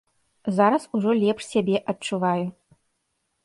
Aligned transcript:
Зараз 0.59 0.87
ужо 0.99 1.11
лепш 1.25 1.41
сябе 1.51 1.77
адчуваю. 1.95 2.45